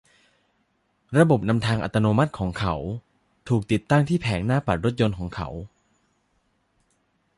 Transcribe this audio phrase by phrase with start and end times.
[1.17, 2.75] ระบบนำทางอัตโนมัติของเขา
[3.49, 5.47] ถูกติดตั้งที่แผงหน้าปัดรถยนต์ของเขา